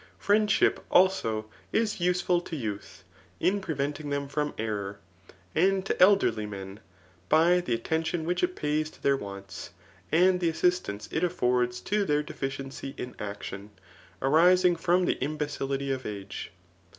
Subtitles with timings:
[0.17, 3.03] Friendship, also, is useful to youth,
[3.39, 4.97] in preventing them fSrom error,
[5.53, 6.79] and to elderly men,
[7.29, 9.69] by the attention which it pays to their wants,
[10.11, 13.69] and the assistance it affords to their deficiency in actkni,
[14.23, 16.51] arisbg from the imbecility of age.